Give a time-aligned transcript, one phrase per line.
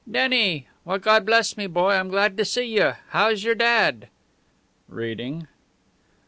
[0.09, 0.67] "Denny?
[0.83, 2.93] Why, God bless me, boy, I'm glad to see you!
[3.09, 4.09] How's your dad?"
[4.89, 5.47] "Reading."